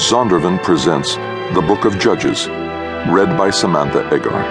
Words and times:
Zondervan 0.00 0.60
presents 0.62 1.16
The 1.54 1.62
Book 1.68 1.84
of 1.84 1.98
Judges, 1.98 2.48
read 2.48 3.36
by 3.36 3.50
Samantha 3.50 4.02
Eggar. 4.10 4.42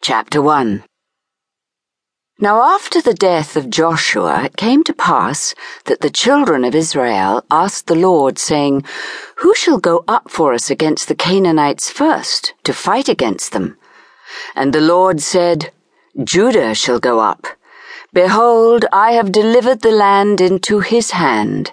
Chapter 0.00 0.40
1 0.40 0.82
Now 2.40 2.62
after 2.62 3.02
the 3.02 3.12
death 3.12 3.56
of 3.56 3.68
Joshua, 3.68 4.44
it 4.44 4.56
came 4.56 4.82
to 4.84 4.94
pass 4.94 5.54
that 5.84 6.00
the 6.00 6.10
children 6.10 6.64
of 6.64 6.74
Israel 6.74 7.44
asked 7.50 7.88
the 7.88 7.94
Lord, 7.94 8.38
saying, 8.38 8.84
Who 9.36 9.54
shall 9.54 9.78
go 9.78 10.02
up 10.08 10.30
for 10.30 10.54
us 10.54 10.70
against 10.70 11.08
the 11.08 11.14
Canaanites 11.14 11.90
first, 11.90 12.54
to 12.64 12.72
fight 12.72 13.10
against 13.10 13.52
them? 13.52 13.76
And 14.54 14.72
the 14.72 14.80
Lord 14.80 15.20
said, 15.20 15.72
Judah 16.22 16.74
shall 16.74 17.00
go 17.00 17.20
up. 17.20 17.46
Behold, 18.12 18.84
I 18.92 19.12
have 19.12 19.32
delivered 19.32 19.80
the 19.80 19.90
land 19.90 20.40
into 20.40 20.80
his 20.80 21.12
hand. 21.12 21.72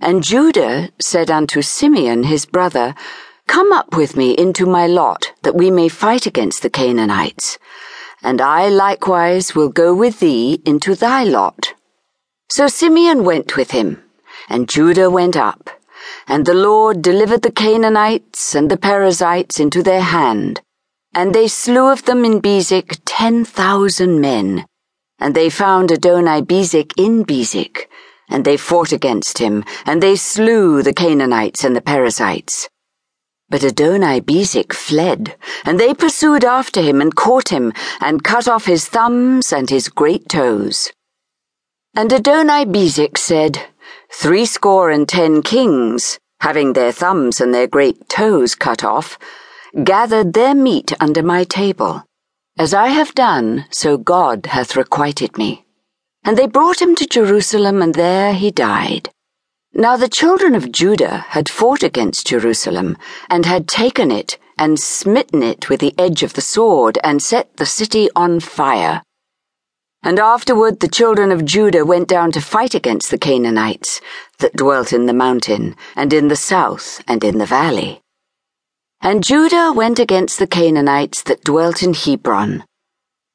And 0.00 0.24
Judah 0.24 0.90
said 1.00 1.30
unto 1.30 1.62
Simeon 1.62 2.24
his 2.24 2.46
brother, 2.46 2.94
Come 3.46 3.72
up 3.72 3.96
with 3.96 4.16
me 4.16 4.32
into 4.36 4.66
my 4.66 4.86
lot, 4.86 5.32
that 5.42 5.54
we 5.54 5.70
may 5.70 5.88
fight 5.88 6.26
against 6.26 6.62
the 6.62 6.70
Canaanites. 6.70 7.58
And 8.22 8.40
I 8.40 8.68
likewise 8.68 9.54
will 9.54 9.68
go 9.68 9.94
with 9.94 10.20
thee 10.20 10.60
into 10.64 10.94
thy 10.94 11.24
lot. 11.24 11.74
So 12.50 12.66
Simeon 12.68 13.24
went 13.24 13.56
with 13.56 13.70
him, 13.70 14.02
and 14.48 14.68
Judah 14.68 15.10
went 15.10 15.36
up. 15.36 15.70
And 16.26 16.44
the 16.44 16.54
Lord 16.54 17.02
delivered 17.02 17.42
the 17.42 17.52
Canaanites 17.52 18.54
and 18.54 18.70
the 18.70 18.76
Perizzites 18.76 19.60
into 19.60 19.82
their 19.82 20.02
hand. 20.02 20.60
And 21.14 21.34
they 21.34 21.48
slew 21.48 21.90
of 21.90 22.04
them 22.04 22.24
in 22.24 22.40
Bezek 22.40 23.00
ten 23.04 23.44
thousand 23.44 24.20
men. 24.20 24.66
And 25.18 25.34
they 25.34 25.48
found 25.48 25.90
Adoni 25.90 26.42
Bezek 26.42 26.92
in 26.96 27.24
Bezek. 27.24 27.86
And 28.28 28.44
they 28.44 28.56
fought 28.56 28.90
against 28.90 29.38
him, 29.38 29.64
and 29.86 30.02
they 30.02 30.16
slew 30.16 30.82
the 30.82 30.94
Canaanites 30.94 31.62
and 31.62 31.76
the 31.76 31.80
Perizzites. 31.80 32.68
But 33.50 33.60
Adoni 33.60 34.22
Bezek 34.22 34.72
fled, 34.72 35.36
and 35.64 35.78
they 35.78 35.92
pursued 35.94 36.44
after 36.44 36.80
him 36.80 37.00
and 37.00 37.14
caught 37.14 37.50
him, 37.50 37.72
and 38.00 38.24
cut 38.24 38.48
off 38.48 38.64
his 38.64 38.88
thumbs 38.88 39.52
and 39.52 39.68
his 39.68 39.88
great 39.88 40.28
toes. 40.28 40.90
And 41.94 42.10
Adoni 42.10 42.64
Bezek 42.64 43.18
said, 43.18 43.66
Threescore 44.12 44.90
and 44.90 45.08
ten 45.08 45.42
kings, 45.42 46.18
having 46.40 46.72
their 46.72 46.90
thumbs 46.90 47.40
and 47.40 47.54
their 47.54 47.68
great 47.68 48.08
toes 48.08 48.54
cut 48.54 48.82
off, 48.82 49.18
gathered 49.82 50.32
their 50.34 50.54
meat 50.54 50.92
under 51.00 51.22
my 51.22 51.42
table. 51.42 52.04
As 52.56 52.72
I 52.72 52.88
have 52.88 53.14
done, 53.14 53.66
so 53.70 53.96
God 53.96 54.46
hath 54.46 54.76
requited 54.76 55.36
me. 55.36 55.64
And 56.24 56.38
they 56.38 56.46
brought 56.46 56.80
him 56.80 56.94
to 56.94 57.06
Jerusalem, 57.06 57.82
and 57.82 57.94
there 57.94 58.32
he 58.32 58.52
died. 58.52 59.10
Now 59.72 59.96
the 59.96 60.08
children 60.08 60.54
of 60.54 60.70
Judah 60.70 61.24
had 61.30 61.48
fought 61.48 61.82
against 61.82 62.28
Jerusalem, 62.28 62.96
and 63.28 63.44
had 63.44 63.66
taken 63.66 64.12
it, 64.12 64.38
and 64.56 64.78
smitten 64.78 65.42
it 65.42 65.68
with 65.68 65.80
the 65.80 65.94
edge 65.98 66.22
of 66.22 66.34
the 66.34 66.40
sword, 66.40 66.96
and 67.02 67.20
set 67.20 67.56
the 67.56 67.66
city 67.66 68.08
on 68.14 68.38
fire. 68.38 69.02
And 70.04 70.20
afterward 70.20 70.78
the 70.78 70.86
children 70.86 71.32
of 71.32 71.44
Judah 71.44 71.84
went 71.84 72.06
down 72.06 72.30
to 72.32 72.40
fight 72.40 72.76
against 72.76 73.10
the 73.10 73.18
Canaanites 73.18 74.00
that 74.38 74.54
dwelt 74.54 74.92
in 74.92 75.06
the 75.06 75.12
mountain, 75.12 75.74
and 75.96 76.12
in 76.12 76.28
the 76.28 76.36
south, 76.36 77.02
and 77.08 77.24
in 77.24 77.38
the 77.38 77.46
valley. 77.46 78.03
And 79.04 79.22
Judah 79.22 79.70
went 79.72 79.98
against 79.98 80.38
the 80.38 80.46
Canaanites 80.46 81.22
that 81.24 81.44
dwelt 81.44 81.82
in 81.82 81.92
Hebron. 81.92 82.64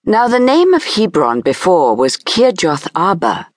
Now 0.03 0.27
the 0.27 0.39
name 0.39 0.73
of 0.73 0.83
Hebron 0.83 1.41
before 1.41 1.95
was 1.95 2.17
Kirjath 2.17 2.87
Arba 2.95 3.47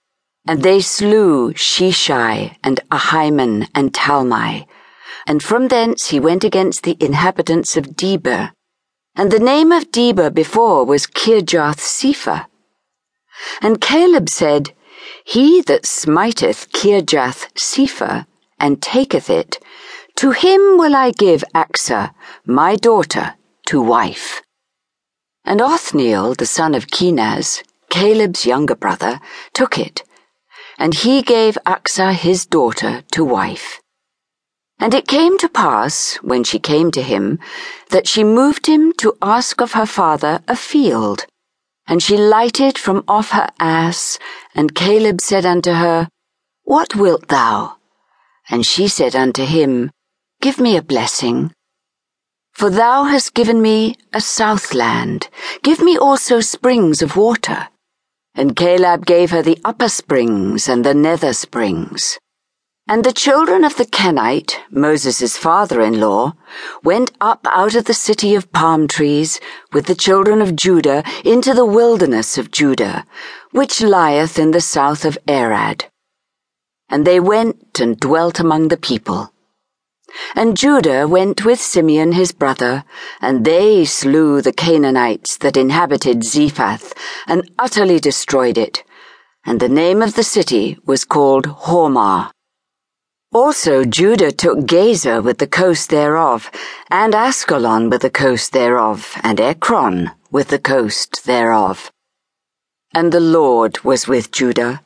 and 0.45 0.61
they 0.61 0.81
slew 0.81 1.53
Sheshai 1.53 2.57
and 2.63 2.79
Ahiman 2.91 3.67
and 3.73 3.93
Talmai. 3.93 4.67
And 5.25 5.41
from 5.41 5.69
thence 5.69 6.09
he 6.09 6.19
went 6.19 6.43
against 6.43 6.83
the 6.83 6.97
inhabitants 6.99 7.77
of 7.77 7.95
Debir. 7.95 8.51
And 9.15 9.31
the 9.31 9.39
name 9.39 9.71
of 9.71 9.91
Debir 9.91 10.33
before 10.33 10.85
was 10.85 11.07
Kirjath 11.07 11.79
Sepher. 11.79 12.45
And 13.61 13.79
Caleb 13.79 14.29
said, 14.29 14.73
He 15.25 15.61
that 15.61 15.85
smiteth 15.85 16.71
Kirjath 16.71 17.51
Sepher 17.55 18.25
and 18.59 18.81
taketh 18.81 19.29
it, 19.29 19.59
to 20.17 20.31
him 20.31 20.77
will 20.77 20.95
I 20.95 21.11
give 21.11 21.43
Achsah, 21.53 22.13
my 22.45 22.75
daughter, 22.75 23.35
to 23.67 23.81
wife. 23.81 24.41
And 25.45 25.61
Othniel, 25.61 26.35
the 26.35 26.45
son 26.45 26.75
of 26.75 26.87
Kenaz, 26.87 27.63
Caleb's 27.89 28.45
younger 28.45 28.75
brother, 28.75 29.19
took 29.53 29.77
it 29.77 30.03
and 30.77 30.93
he 30.95 31.21
gave 31.21 31.57
Achsah 31.65 32.13
his 32.13 32.45
daughter 32.45 33.03
to 33.11 33.23
wife. 33.23 33.79
And 34.79 34.93
it 34.93 35.07
came 35.07 35.37
to 35.37 35.47
pass, 35.47 36.15
when 36.15 36.43
she 36.43 36.59
came 36.59 36.91
to 36.91 37.01
him, 37.01 37.39
that 37.89 38.07
she 38.07 38.23
moved 38.23 38.67
him 38.67 38.91
to 38.97 39.17
ask 39.21 39.61
of 39.61 39.73
her 39.73 39.85
father 39.85 40.41
a 40.47 40.55
field. 40.55 41.25
And 41.87 42.01
she 42.01 42.17
lighted 42.17 42.77
from 42.77 43.03
off 43.07 43.31
her 43.31 43.49
ass, 43.59 44.19
and 44.55 44.75
Caleb 44.75 45.21
said 45.21 45.45
unto 45.45 45.71
her, 45.71 46.09
What 46.63 46.95
wilt 46.95 47.27
thou? 47.27 47.77
And 48.49 48.65
she 48.65 48.87
said 48.87 49.15
unto 49.15 49.45
him, 49.45 49.91
Give 50.43 50.59
me 50.59 50.75
a 50.75 50.81
blessing. 50.81 51.53
For 52.51 52.69
thou 52.69 53.05
hast 53.05 53.33
given 53.33 53.61
me 53.61 53.95
a 54.11 54.19
south 54.19 54.73
land, 54.73 55.29
give 55.61 55.79
me 55.79 55.97
also 55.97 56.41
springs 56.41 57.01
of 57.01 57.15
water. 57.15 57.69
And 58.35 58.53
Caleb 58.53 59.05
gave 59.05 59.31
her 59.31 59.41
the 59.41 59.57
upper 59.63 59.87
springs 59.87 60.67
and 60.67 60.83
the 60.83 60.93
nether 60.93 61.31
springs. 61.31 62.19
And 62.89 63.05
the 63.05 63.13
children 63.13 63.63
of 63.63 63.77
the 63.77 63.85
Kenite, 63.85 64.59
Moses' 64.69 65.37
father-in-law, 65.37 66.33
went 66.83 67.13
up 67.21 67.47
out 67.49 67.75
of 67.75 67.85
the 67.85 67.93
city 67.93 68.35
of 68.35 68.51
palm 68.51 68.89
trees 68.89 69.39
with 69.71 69.85
the 69.85 69.95
children 69.95 70.41
of 70.41 70.57
Judah 70.57 71.05
into 71.23 71.53
the 71.53 71.65
wilderness 71.65 72.37
of 72.37 72.51
Judah, 72.51 73.05
which 73.51 73.79
lieth 73.79 74.37
in 74.37 74.51
the 74.51 74.59
south 74.59 75.05
of 75.05 75.17
Arad. 75.25 75.85
And 76.89 77.07
they 77.07 77.21
went 77.21 77.79
and 77.79 77.97
dwelt 77.97 78.41
among 78.41 78.67
the 78.67 78.83
people. 78.91 79.32
And 80.35 80.57
Judah 80.57 81.07
went 81.07 81.45
with 81.45 81.61
Simeon 81.61 82.13
his 82.13 82.31
brother, 82.31 82.83
and 83.21 83.45
they 83.45 83.85
slew 83.85 84.41
the 84.41 84.51
Canaanites 84.51 85.37
that 85.37 85.57
inhabited 85.57 86.23
Zephath, 86.23 86.93
and 87.27 87.49
utterly 87.59 87.99
destroyed 87.99 88.57
it. 88.57 88.83
And 89.45 89.59
the 89.59 89.69
name 89.69 90.01
of 90.01 90.15
the 90.15 90.23
city 90.23 90.77
was 90.85 91.05
called 91.05 91.45
Hormah. 91.45 92.31
Also 93.31 93.83
Judah 93.83 94.31
took 94.31 94.65
Gaza 94.65 95.21
with 95.21 95.37
the 95.37 95.47
coast 95.47 95.89
thereof, 95.89 96.49
and 96.89 97.13
Askelon 97.13 97.89
with 97.89 98.01
the 98.01 98.09
coast 98.09 98.53
thereof, 98.53 99.15
and 99.23 99.39
Ekron 99.39 100.11
with 100.31 100.47
the 100.47 100.59
coast 100.59 101.25
thereof. 101.25 101.91
And 102.93 103.11
the 103.11 103.19
Lord 103.19 103.83
was 103.83 104.07
with 104.07 104.31
Judah 104.31 104.81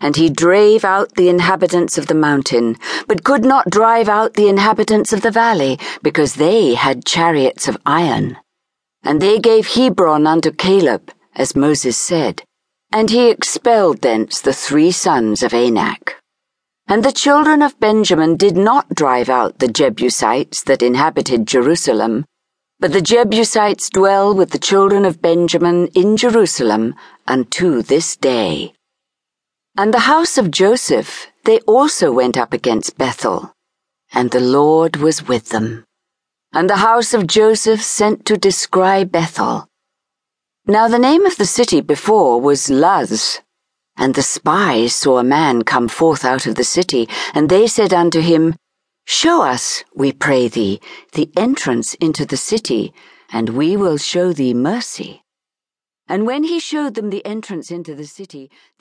and 0.00 0.16
he 0.16 0.28
drave 0.30 0.84
out 0.84 1.14
the 1.14 1.28
inhabitants 1.28 1.98
of 1.98 2.06
the 2.06 2.14
mountain, 2.14 2.76
but 3.06 3.24
could 3.24 3.44
not 3.44 3.70
drive 3.70 4.08
out 4.08 4.34
the 4.34 4.48
inhabitants 4.48 5.12
of 5.12 5.22
the 5.22 5.30
valley, 5.30 5.78
because 6.02 6.34
they 6.34 6.74
had 6.74 7.04
chariots 7.04 7.68
of 7.68 7.78
iron. 7.86 8.36
And 9.02 9.20
they 9.20 9.38
gave 9.38 9.68
Hebron 9.68 10.26
unto 10.26 10.50
Caleb, 10.50 11.12
as 11.34 11.56
Moses 11.56 11.96
said, 11.96 12.42
and 12.92 13.10
he 13.10 13.30
expelled 13.30 14.02
thence 14.02 14.40
the 14.40 14.52
three 14.52 14.92
sons 14.92 15.42
of 15.42 15.54
Anak. 15.54 16.16
And 16.86 17.02
the 17.02 17.12
children 17.12 17.62
of 17.62 17.80
Benjamin 17.80 18.36
did 18.36 18.58
not 18.58 18.90
drive 18.90 19.30
out 19.30 19.58
the 19.58 19.68
Jebusites 19.68 20.62
that 20.64 20.82
inhabited 20.82 21.46
Jerusalem, 21.46 22.26
but 22.78 22.92
the 22.92 23.00
Jebusites 23.00 23.88
dwell 23.88 24.34
with 24.34 24.50
the 24.50 24.58
children 24.58 25.06
of 25.06 25.22
Benjamin 25.22 25.86
in 25.94 26.18
Jerusalem 26.18 26.94
unto 27.26 27.80
this 27.80 28.16
day. 28.16 28.73
And 29.76 29.92
the 29.92 30.06
house 30.06 30.38
of 30.38 30.52
Joseph, 30.52 31.26
they 31.44 31.58
also 31.60 32.12
went 32.12 32.36
up 32.36 32.52
against 32.52 32.96
Bethel, 32.96 33.52
and 34.12 34.30
the 34.30 34.38
Lord 34.38 34.96
was 34.96 35.26
with 35.26 35.48
them. 35.48 35.84
And 36.52 36.70
the 36.70 36.76
house 36.76 37.12
of 37.12 37.26
Joseph 37.26 37.82
sent 37.82 38.24
to 38.26 38.36
descry 38.36 39.02
Bethel. 39.02 39.66
Now 40.64 40.86
the 40.86 41.00
name 41.00 41.26
of 41.26 41.36
the 41.38 41.44
city 41.44 41.80
before 41.80 42.40
was 42.40 42.70
Luz. 42.70 43.40
And 43.96 44.14
the 44.14 44.22
spies 44.22 44.94
saw 44.94 45.18
a 45.18 45.24
man 45.24 45.62
come 45.62 45.88
forth 45.88 46.24
out 46.24 46.46
of 46.46 46.54
the 46.54 46.62
city, 46.62 47.08
and 47.34 47.48
they 47.48 47.66
said 47.66 47.92
unto 47.92 48.20
him, 48.20 48.54
Show 49.06 49.42
us, 49.42 49.82
we 49.92 50.12
pray 50.12 50.46
thee, 50.46 50.80
the 51.14 51.30
entrance 51.36 51.94
into 51.94 52.24
the 52.24 52.36
city, 52.36 52.94
and 53.32 53.50
we 53.50 53.76
will 53.76 53.98
show 53.98 54.32
thee 54.32 54.54
mercy. 54.54 55.24
And 56.06 56.26
when 56.26 56.44
he 56.44 56.60
showed 56.60 56.94
them 56.94 57.10
the 57.10 57.24
entrance 57.24 57.70
into 57.70 57.94
the 57.94 58.06
city, 58.06 58.50